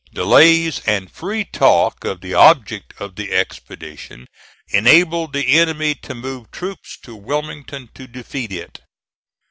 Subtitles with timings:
[0.15, 4.25] Delays and free talk of the object of the expedition
[4.69, 8.81] enabled the enemy to move troops to Wilmington to defeat it.